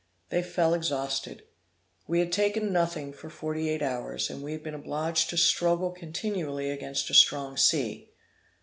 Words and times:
They 0.29 0.41
fell 0.41 0.73
exhausted. 0.73 1.43
We 2.07 2.21
had 2.21 2.31
taken 2.31 2.73
nothing 2.73 3.13
for 3.13 3.29
forty 3.29 3.69
eight 3.69 3.83
hours, 3.83 4.31
and 4.31 4.41
we 4.41 4.53
had 4.53 4.63
been 4.63 4.73
obliged 4.73 5.29
to 5.29 5.37
struggle 5.37 5.91
continually 5.91 6.71
against 6.71 7.11
a 7.11 7.13
strong 7.13 7.55
sea. 7.55 8.09